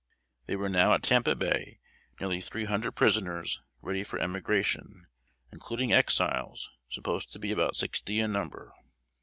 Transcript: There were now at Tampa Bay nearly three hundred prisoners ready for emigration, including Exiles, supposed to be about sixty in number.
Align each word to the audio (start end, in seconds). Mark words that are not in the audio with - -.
There 0.47 0.57
were 0.57 0.67
now 0.67 0.95
at 0.95 1.03
Tampa 1.03 1.35
Bay 1.35 1.79
nearly 2.19 2.41
three 2.41 2.65
hundred 2.65 2.93
prisoners 2.93 3.61
ready 3.83 4.03
for 4.03 4.17
emigration, 4.17 5.05
including 5.51 5.93
Exiles, 5.93 6.71
supposed 6.89 7.29
to 7.33 7.37
be 7.37 7.51
about 7.51 7.75
sixty 7.75 8.19
in 8.19 8.31
number. 8.31 8.73